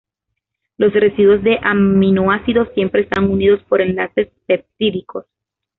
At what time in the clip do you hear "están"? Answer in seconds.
3.03-3.29